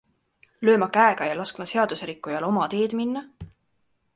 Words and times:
Lööma 0.69 0.87
käega 0.95 1.27
ja 1.29 1.35
laskma 1.41 1.67
seaduserikkujal 1.73 2.49
oma 2.49 2.67
teed 2.73 2.97
minna? 3.03 3.23